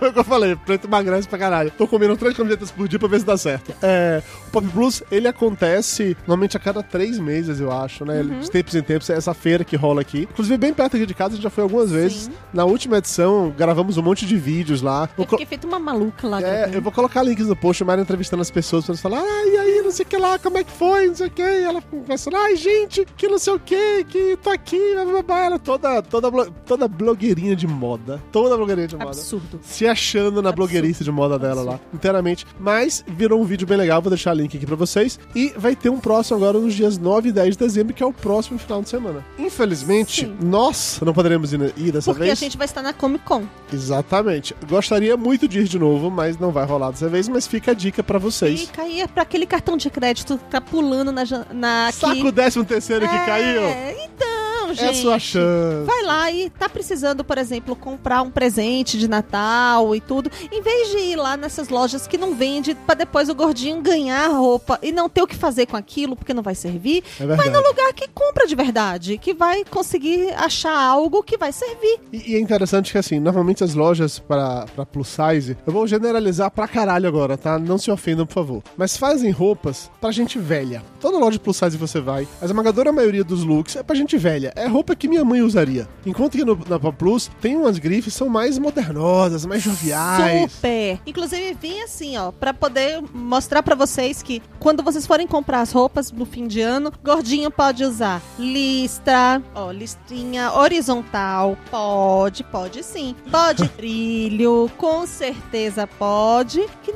É 0.00 0.06
o 0.06 0.12
que 0.12 0.18
eu 0.18 0.24
falei, 0.24 0.56
preto 0.56 0.86
emagrece 0.86 1.28
pra 1.28 1.38
caralho. 1.38 1.70
Tô 1.76 1.86
comendo 1.86 2.16
três 2.16 2.36
camisetas 2.36 2.70
por 2.70 2.86
dia 2.86 2.98
pra 2.98 3.08
ver 3.08 3.20
se 3.20 3.26
dá 3.26 3.36
certo. 3.36 3.74
É, 3.82 4.22
o 4.46 4.50
Pop 4.50 4.66
Plus, 4.68 5.02
ele 5.10 5.26
acontece 5.26 6.16
normalmente 6.26 6.56
a 6.56 6.60
cada 6.60 6.82
três 6.82 7.18
meses, 7.18 7.60
eu 7.60 7.72
acho, 7.72 8.04
né? 8.04 8.20
Uhum. 8.20 8.40
De 8.40 8.50
tempos 8.50 8.74
em 8.74 8.82
tempos, 8.82 9.10
é 9.10 9.14
essa 9.14 9.34
feira 9.34 9.64
que 9.64 9.76
rola 9.76 10.00
aqui. 10.00 10.28
Inclusive, 10.30 10.56
bem 10.56 10.72
perto 10.72 10.96
aqui 10.96 11.06
de 11.06 11.14
casa, 11.14 11.36
gente 11.40 11.44
já 11.44 11.50
foi 11.50 11.62
algumas 11.62 11.90
vezes. 11.90 12.30
Na 12.52 12.64
última 12.64 12.98
edição, 12.98 13.52
gravamos 13.56 13.96
um 13.96 14.02
monte 14.02 14.26
de 14.26 14.36
vídeos 14.36 14.82
lá. 14.82 15.08
Eu 15.16 15.24
fiquei 15.24 15.46
feito 15.46 15.66
uma 15.66 15.78
maluca 15.78 16.28
lá. 16.28 16.42
É, 16.42 16.70
eu 16.72 16.82
vou 16.82 16.92
colocar 16.92 17.22
links 17.22 17.46
no 17.46 17.56
post, 17.56 17.82
o 17.82 17.86
Mário 17.86 18.02
entrevistando 18.02 18.42
as 18.42 18.50
pessoas 18.50 18.84
pra 18.84 18.92
eles 18.92 19.00
falar, 19.00 19.20
ah, 19.20 19.46
e 19.46 19.56
aí, 19.56 19.79
não 19.90 19.96
sei 19.96 20.06
o 20.06 20.08
que 20.08 20.16
lá, 20.16 20.38
como 20.38 20.56
é 20.56 20.64
que 20.64 20.70
foi, 20.70 21.08
não 21.08 21.14
sei 21.16 21.26
o 21.26 21.30
que. 21.30 21.42
E 21.42 21.64
ela 21.64 21.82
conversando, 21.82 22.36
ai, 22.36 22.54
gente, 22.56 23.04
que 23.16 23.28
não 23.28 23.38
sei 23.38 23.52
o 23.54 23.58
que, 23.58 24.04
que 24.04 24.38
tô 24.42 24.50
aqui, 24.50 24.78
blá. 25.26 25.40
Ela 25.44 25.58
toda, 25.58 26.00
toda, 26.02 26.30
toda 26.64 26.86
blogueirinha 26.88 27.56
de 27.56 27.66
moda. 27.66 28.22
Toda 28.30 28.56
blogueirinha 28.56 28.86
de 28.86 28.96
moda. 28.96 29.08
Absurdo. 29.10 29.60
Se 29.62 29.86
achando 29.86 30.40
na 30.40 30.50
Absurdo. 30.50 30.56
blogueirice 30.56 31.02
de 31.02 31.10
moda 31.10 31.38
dela 31.38 31.62
lá, 31.62 31.80
inteiramente. 31.92 32.46
Mas 32.58 33.04
virou 33.06 33.40
um 33.40 33.44
vídeo 33.44 33.66
bem 33.66 33.76
legal, 33.76 34.00
vou 34.00 34.10
deixar 34.10 34.32
o 34.34 34.38
link 34.38 34.56
aqui 34.56 34.64
pra 34.64 34.76
vocês. 34.76 35.18
E 35.34 35.52
vai 35.56 35.74
ter 35.74 35.90
um 35.90 35.98
próximo 35.98 36.36
agora 36.36 36.58
nos 36.58 36.74
dias 36.74 36.96
9 36.96 37.30
e 37.30 37.32
10 37.32 37.56
de 37.56 37.64
dezembro, 37.64 37.92
que 37.92 38.02
é 38.02 38.06
o 38.06 38.12
próximo 38.12 38.58
final 38.58 38.80
de 38.82 38.88
semana. 38.88 39.24
Infelizmente, 39.38 40.26
Sim. 40.26 40.36
nós 40.40 41.00
não 41.04 41.12
poderemos 41.12 41.52
ir, 41.52 41.60
ir 41.76 41.90
dessa 41.92 42.12
Porque 42.12 42.26
vez. 42.26 42.32
a 42.38 42.40
gente 42.40 42.56
vai 42.56 42.64
estar 42.66 42.82
na 42.82 42.92
Comic 42.92 43.24
Con. 43.24 43.42
Exatamente. 43.72 44.54
Gostaria 44.68 45.16
muito 45.16 45.48
de 45.48 45.60
ir 45.60 45.64
de 45.64 45.78
novo, 45.78 46.10
mas 46.10 46.38
não 46.38 46.52
vai 46.52 46.64
rolar 46.64 46.90
dessa 46.92 47.08
vez. 47.08 47.28
Mas 47.28 47.46
fica 47.46 47.72
a 47.72 47.74
dica 47.74 48.02
pra 48.02 48.18
vocês. 48.18 48.62
E 48.62 48.66
caía 48.68 49.08
pra 49.08 49.22
aquele 49.22 49.46
cartão 49.46 49.76
de 49.80 49.90
crédito 49.90 50.38
que 50.38 50.44
tá 50.44 50.60
pulando 50.60 51.10
na. 51.12 51.22
na 51.52 51.90
Saco 51.92 52.12
aqui. 52.12 52.26
o 52.26 52.32
décimo 52.32 52.64
terceiro 52.64 53.08
que 53.08 53.14
É, 53.14 53.26
caiu. 53.26 53.62
Então, 54.04 54.28
gente. 54.74 54.86
É 54.86 54.90
a 54.90 54.94
sua 54.94 55.18
chance. 55.18 55.86
Vai 55.86 56.02
lá 56.02 56.30
e 56.30 56.50
tá 56.50 56.68
precisando, 56.68 57.24
por 57.24 57.38
exemplo, 57.38 57.74
comprar 57.76 58.22
um 58.22 58.30
presente 58.30 58.98
de 58.98 59.08
Natal 59.08 59.94
e 59.94 60.00
tudo. 60.00 60.30
Em 60.52 60.62
vez 60.62 60.90
de 60.90 60.98
ir 60.98 61.16
lá 61.16 61.36
nessas 61.36 61.68
lojas 61.68 62.06
que 62.06 62.18
não 62.18 62.34
vende 62.34 62.74
pra 62.74 62.94
depois 62.94 63.28
o 63.28 63.34
gordinho 63.34 63.80
ganhar 63.80 64.28
roupa 64.28 64.78
e 64.82 64.92
não 64.92 65.08
ter 65.08 65.22
o 65.22 65.26
que 65.26 65.36
fazer 65.36 65.66
com 65.66 65.76
aquilo 65.76 66.16
porque 66.16 66.34
não 66.34 66.42
vai 66.42 66.54
servir, 66.54 67.02
É 67.18 67.26
vai 67.26 67.48
no 67.50 67.60
lugar 67.60 67.92
que 67.92 68.08
compra 68.08 68.46
de 68.46 68.54
verdade, 68.54 69.18
que 69.18 69.34
vai 69.34 69.64
conseguir 69.64 70.32
achar 70.34 70.76
algo 70.76 71.22
que 71.22 71.36
vai 71.36 71.52
servir. 71.52 71.98
E, 72.12 72.32
e 72.32 72.36
é 72.36 72.40
interessante 72.40 72.92
que, 72.92 72.98
assim, 72.98 73.18
normalmente 73.18 73.64
as 73.64 73.74
lojas 73.74 74.18
pra, 74.18 74.66
pra 74.74 74.86
plus 74.86 75.08
size, 75.08 75.56
eu 75.66 75.72
vou 75.72 75.86
generalizar 75.86 76.50
pra 76.50 76.68
caralho 76.68 77.08
agora, 77.08 77.36
tá? 77.36 77.58
Não 77.58 77.78
se 77.78 77.90
ofendam, 77.90 78.26
por 78.26 78.34
favor. 78.34 78.62
Mas 78.76 78.96
fazem 78.96 79.30
roupas 79.30 79.90
pra 80.00 80.10
gente 80.10 80.38
velha. 80.38 80.82
Toda 81.00 81.18
loja 81.18 81.38
plus 81.38 81.56
size 81.56 81.76
você 81.76 82.00
vai, 82.00 82.26
a 82.40 82.44
esmagadora 82.44 82.92
maioria 82.92 83.24
dos 83.24 83.44
looks 83.44 83.76
é 83.76 83.82
pra 83.82 83.96
gente 83.96 84.16
velha. 84.16 84.52
É 84.60 84.66
roupa 84.66 84.94
que 84.94 85.08
minha 85.08 85.24
mãe 85.24 85.40
usaria. 85.40 85.88
Enquanto 86.04 86.32
que 86.32 86.44
no, 86.44 86.58
na 86.68 86.78
Pop 86.78 86.96
Plus 86.98 87.30
tem 87.40 87.56
umas 87.56 87.78
grifes 87.78 88.12
são 88.12 88.28
mais 88.28 88.58
modernosas, 88.58 89.46
mais 89.46 89.62
joviais. 89.62 90.52
Super. 90.52 91.00
Inclusive, 91.06 91.54
vim 91.54 91.80
assim, 91.80 92.18
ó, 92.18 92.30
pra 92.30 92.52
poder 92.52 93.02
mostrar 93.14 93.62
pra 93.62 93.74
vocês 93.74 94.22
que 94.22 94.42
quando 94.58 94.82
vocês 94.82 95.06
forem 95.06 95.26
comprar 95.26 95.62
as 95.62 95.72
roupas 95.72 96.12
no 96.12 96.26
fim 96.26 96.46
de 96.46 96.60
ano, 96.60 96.92
gordinho 97.02 97.50
pode 97.50 97.84
usar 97.84 98.20
listra, 98.38 99.42
ó, 99.54 99.70
listrinha 99.70 100.52
horizontal, 100.52 101.56
pode, 101.70 102.44
pode 102.44 102.82
sim. 102.82 103.16
Pode 103.30 103.66
trilho, 103.80 104.70
com 104.76 105.06
certeza 105.06 105.86
pode, 105.86 106.66
que 106.82 106.92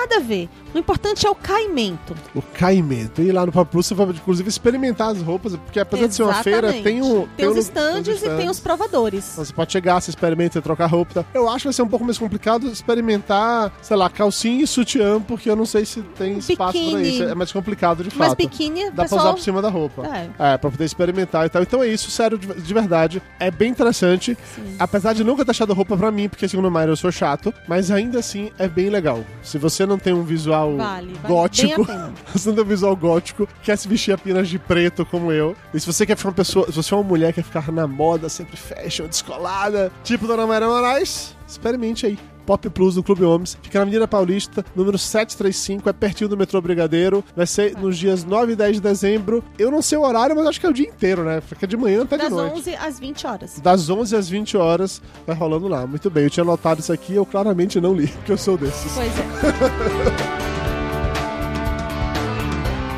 nada 0.00 0.16
a 0.16 0.20
ver. 0.20 0.48
O 0.74 0.78
importante 0.78 1.26
é 1.26 1.30
o 1.30 1.34
caimento. 1.34 2.14
O 2.34 2.40
caimento. 2.42 3.20
E 3.22 3.32
lá 3.32 3.44
no 3.44 3.52
Plus 3.66 3.86
você 3.86 3.94
vai, 3.94 4.06
inclusive, 4.06 4.48
experimentar 4.48 5.10
as 5.10 5.20
roupas, 5.20 5.56
porque 5.56 5.80
apesar 5.80 6.06
de 6.06 6.14
ser 6.14 6.22
uma 6.22 6.34
feira, 6.42 6.68
Exatamente. 6.68 6.84
tem 6.84 7.02
um. 7.02 7.26
Tem 7.36 7.48
os 7.48 7.56
um- 7.56 7.58
estandes 7.58 8.22
e 8.22 8.28
tem 8.36 8.48
os 8.48 8.60
provadores. 8.60 9.32
Então 9.32 9.44
você 9.44 9.52
pode 9.52 9.72
chegar, 9.72 10.00
você 10.00 10.10
experimenta, 10.10 10.62
trocar 10.62 10.86
roupa. 10.86 11.14
Tá? 11.14 11.24
Eu 11.34 11.48
acho 11.48 11.58
que 11.58 11.64
vai 11.64 11.72
ser 11.72 11.82
um 11.82 11.88
pouco 11.88 12.04
mais 12.04 12.16
complicado 12.18 12.68
experimentar, 12.68 13.72
sei 13.82 13.96
lá, 13.96 14.08
calcinha 14.08 14.62
e 14.62 14.66
sutiã, 14.66 15.20
porque 15.20 15.50
eu 15.50 15.56
não 15.56 15.66
sei 15.66 15.84
se 15.84 16.02
tem 16.02 16.38
espaço 16.38 16.56
pra 16.56 16.66
Biquíni. 16.72 17.08
isso. 17.14 17.22
É 17.24 17.34
mais 17.34 17.50
complicado 17.52 18.04
de 18.04 18.10
Mas 18.16 18.28
fato. 18.28 18.38
biquíni, 18.38 18.84
Dá 18.86 18.92
pra 18.92 19.04
pessoal... 19.04 19.20
usar 19.22 19.32
por 19.34 19.40
cima 19.40 19.60
da 19.62 19.68
roupa. 19.68 20.06
É. 20.38 20.54
É, 20.54 20.56
pra 20.56 20.70
poder 20.70 20.84
experimentar 20.84 21.46
e 21.46 21.48
tal. 21.48 21.62
Então 21.62 21.82
é 21.82 21.88
isso, 21.88 22.10
sério, 22.10 22.38
de, 22.38 22.46
de 22.46 22.74
verdade. 22.74 23.20
É 23.38 23.50
bem 23.50 23.70
interessante. 23.70 24.36
Sim. 24.54 24.76
Apesar 24.78 25.12
de 25.14 25.24
nunca 25.24 25.44
ter 25.44 25.50
achado 25.50 25.72
roupa 25.74 25.96
pra 25.96 26.10
mim, 26.10 26.28
porque 26.28 26.46
segundo 26.48 26.68
o 26.68 26.70
Mayra 26.70 26.92
eu 26.92 26.96
sou 26.96 27.10
chato, 27.10 27.52
mas 27.66 27.90
ainda 27.90 28.18
assim 28.18 28.50
é 28.58 28.68
bem 28.68 28.88
legal. 28.88 29.24
Se 29.42 29.58
você 29.58 29.84
não 29.90 29.98
tem 29.98 30.12
um 30.12 30.22
visual 30.22 30.76
Vale, 30.76 31.14
vale 31.14 31.28
gótico, 31.28 31.86
você 32.32 32.48
não 32.48 32.56
tem 32.56 32.64
um 32.64 32.68
visual 32.68 32.96
gótico, 32.96 33.48
quer 33.62 33.76
se 33.76 33.86
vestir 33.88 34.12
apenas 34.12 34.48
de 34.48 34.58
preto 34.58 35.04
como 35.04 35.30
eu, 35.30 35.56
e 35.74 35.80
se 35.80 35.86
você 35.86 36.06
quer 36.06 36.16
ficar 36.16 36.30
uma 36.30 36.34
pessoa, 36.34 36.66
se 36.66 36.72
você 36.72 36.94
é 36.94 36.96
uma 36.96 37.02
mulher 37.02 37.32
que 37.32 37.42
quer 37.42 37.46
ficar 37.46 37.72
na 37.72 37.86
moda, 37.86 38.28
sempre 38.28 38.56
fashion, 38.56 39.06
descolada, 39.06 39.92
tipo 40.02 40.26
Dona 40.26 40.46
Mayra 40.46 40.66
Moraes, 40.66 41.36
experimente 41.46 42.06
aí. 42.06 42.18
Pop 42.50 42.68
Plus 42.70 42.96
do 42.96 43.02
Clube 43.04 43.22
Homens. 43.22 43.56
Fica 43.62 43.78
na 43.78 43.82
Avenida 43.82 44.08
Paulista, 44.08 44.64
número 44.74 44.98
735, 44.98 45.88
é 45.88 45.92
pertinho 45.92 46.28
do 46.28 46.36
metrô 46.36 46.60
Brigadeiro. 46.60 47.22
Vai 47.36 47.46
ser 47.46 47.78
nos 47.78 47.96
dias 47.96 48.24
9 48.24 48.54
e 48.54 48.56
10 48.56 48.74
de 48.74 48.82
dezembro. 48.82 49.44
Eu 49.56 49.70
não 49.70 49.80
sei 49.80 49.96
o 49.96 50.02
horário, 50.02 50.34
mas 50.34 50.44
acho 50.48 50.58
que 50.58 50.66
é 50.66 50.68
o 50.68 50.72
dia 50.72 50.88
inteiro, 50.88 51.22
né? 51.22 51.40
Fica 51.40 51.64
de 51.64 51.76
manhã 51.76 52.02
até 52.02 52.16
de 52.16 52.24
Das 52.24 52.32
noite. 52.32 52.56
11 52.56 52.74
às 52.74 52.98
20 52.98 53.26
horas. 53.28 53.60
Das 53.60 53.88
11 53.88 54.16
às 54.16 54.28
20 54.28 54.56
horas 54.56 55.00
vai 55.24 55.36
rolando 55.36 55.68
lá. 55.68 55.86
Muito 55.86 56.10
bem, 56.10 56.24
eu 56.24 56.30
tinha 56.30 56.42
anotado 56.42 56.80
isso 56.80 56.92
aqui 56.92 57.14
eu 57.14 57.24
claramente 57.24 57.80
não 57.80 57.94
li, 57.94 58.08
porque 58.18 58.32
eu 58.32 58.38
sou 58.38 58.58
desses. 58.58 58.90
Pois 58.94 59.12
é. 59.16 60.39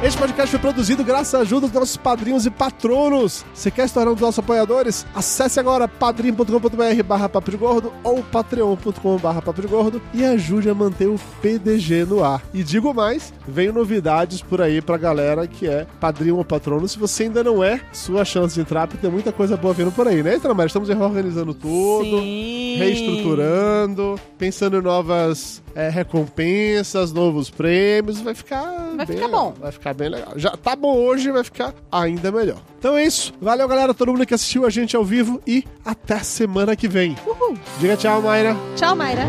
Este 0.03 0.19
podcast 0.19 0.51
foi 0.51 0.59
produzido 0.59 1.05
graças 1.05 1.33
à 1.33 1.39
ajuda 1.43 1.69
dos 1.69 1.73
nossos 1.73 1.97
padrinhos 1.97 2.45
e 2.45 2.51
patronos. 2.51 3.45
Se 3.55 3.71
quer 3.71 3.87
se 3.87 3.95
tornar 3.95 4.11
um 4.11 4.15
dos 4.15 4.23
nossos 4.23 4.41
apoiadores? 4.41 5.07
Acesse 5.15 5.61
agora 5.61 5.87
padrim.com.br 5.87 7.03
barra 7.07 7.29
papo 7.29 7.53
de 7.53 7.57
gordo 7.57 7.93
ou 8.03 8.21
patreon.com 8.21 9.17
barra 9.19 9.41
papo 9.41 9.63
de 9.63 9.69
gordo 9.69 10.03
e 10.13 10.25
ajude 10.25 10.69
a 10.69 10.75
manter 10.75 11.07
o 11.07 11.21
PDG 11.41 12.05
no 12.05 12.25
ar. 12.25 12.43
E 12.53 12.65
digo 12.65 12.93
mais, 12.93 13.33
venho 13.47 13.73
novidades 13.73 14.43
por 14.43 14.61
aí 14.61 14.83
pra 14.83 14.97
galera 14.97 15.47
que 15.47 15.69
é 15.69 15.87
padrinho 16.01 16.37
ou 16.37 16.45
patrono. 16.45 16.89
Se 16.89 16.99
você 16.99 17.23
ainda 17.23 17.45
não 17.45 17.63
é, 17.63 17.81
sua 17.93 18.25
chance 18.25 18.57
de 18.57 18.61
entrar, 18.61 18.89
porque 18.89 19.01
tem 19.01 19.11
muita 19.11 19.31
coisa 19.31 19.57
boa 19.57 19.73
vindo 19.73 19.93
por 19.93 20.09
aí, 20.09 20.21
né, 20.21 20.37
Tramar? 20.41 20.67
Estamos 20.67 20.89
reorganizando 20.89 21.55
tudo. 21.55 22.19
Sim. 22.19 22.77
reestruturando, 22.77 24.19
pensando 24.37 24.79
em 24.79 24.83
novas 24.83 25.63
é, 25.75 25.89
recompensas, 25.89 27.13
novos 27.13 27.51
prêmios. 27.51 28.21
Vai 28.21 28.35
ficar. 28.35 28.63
Vai 28.97 29.07
bem 29.07 29.17
ficar 29.17 29.27
legal. 29.27 29.31
bom. 29.31 29.55
Vai 29.61 29.73
ficar 29.73 29.95
bem 29.95 30.09
legal. 30.09 30.33
Já 30.37 30.51
tá 30.51 30.77
bom 30.77 30.97
hoje, 30.97 31.31
vai 31.31 31.45
ficar 31.45 31.75
ainda 31.91 32.31
melhor. 32.31 32.59
Então 32.79 32.97
é 32.97 33.05
isso. 33.05 33.33
Valeu, 33.41 33.67
galera, 33.69 33.95
todo 33.95 34.13
mundo 34.13 34.27
que 34.27 34.35
assistiu 34.35 34.67
a 34.67 34.71
gente 34.71 34.97
ao 34.97 35.05
vivo 35.05 35.41
e 35.47 35.65
até 35.85 36.19
semana 36.19 36.77
que 36.77 36.89
vem. 36.89 37.17
Uhul. 37.27 37.57
Diga 37.79 37.97
tchau, 37.97 38.23
Mayra. 38.23 38.57
Tchau, 38.77 38.95
Mayra. 38.97 39.25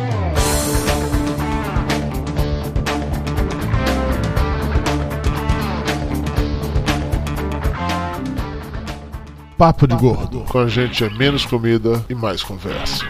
Papo 9.57 9.87
de 9.87 9.95
Gordo. 9.95 10.41
Com 10.49 10.59
a 10.59 10.67
gente 10.67 11.05
é 11.05 11.09
menos 11.09 11.45
comida 11.45 12.03
e 12.09 12.15
mais 12.15 12.43
conversa. 12.43 13.05